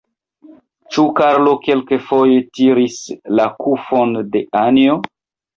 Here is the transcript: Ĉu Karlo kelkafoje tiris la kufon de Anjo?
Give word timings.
Ĉu 0.95 1.03
Karlo 1.19 1.53
kelkafoje 1.67 2.39
tiris 2.59 2.97
la 3.41 3.47
kufon 3.63 4.19
de 4.33 4.43
Anjo? 4.65 4.99